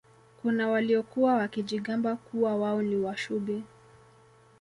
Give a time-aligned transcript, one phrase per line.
[0.41, 3.63] kuna waliokuwa wakijigamba kuwa wao ni Washubi